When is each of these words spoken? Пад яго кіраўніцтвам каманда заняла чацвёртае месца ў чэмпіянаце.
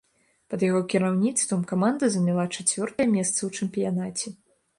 Пад 0.53 0.63
яго 0.69 0.79
кіраўніцтвам 0.93 1.61
каманда 1.73 2.09
заняла 2.15 2.47
чацвёртае 2.55 3.07
месца 3.17 3.37
ў 3.47 3.61
чэмпіянаце. 3.61 4.27